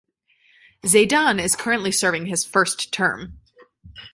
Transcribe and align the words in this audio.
Zeydan 0.83 1.39
is 1.39 1.55
currently 1.55 1.91
serving 1.91 2.25
his 2.25 2.43
first 2.43 2.91
term. 2.91 3.39